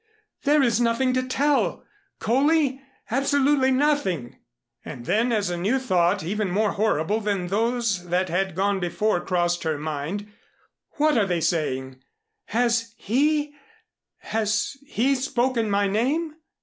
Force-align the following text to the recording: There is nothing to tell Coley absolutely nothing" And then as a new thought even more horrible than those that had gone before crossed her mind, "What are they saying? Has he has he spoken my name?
There 0.45 0.63
is 0.63 0.81
nothing 0.81 1.13
to 1.13 1.21
tell 1.21 1.83
Coley 2.19 2.81
absolutely 3.11 3.69
nothing" 3.69 4.39
And 4.83 5.05
then 5.05 5.31
as 5.31 5.51
a 5.51 5.57
new 5.57 5.77
thought 5.77 6.23
even 6.23 6.49
more 6.49 6.71
horrible 6.71 7.19
than 7.19 7.49
those 7.49 8.07
that 8.07 8.27
had 8.27 8.55
gone 8.55 8.79
before 8.79 9.21
crossed 9.21 9.61
her 9.61 9.77
mind, 9.77 10.25
"What 10.93 11.19
are 11.19 11.27
they 11.27 11.39
saying? 11.39 12.01
Has 12.45 12.95
he 12.97 13.53
has 14.21 14.75
he 14.87 15.13
spoken 15.13 15.69
my 15.69 15.85
name? 15.85 16.33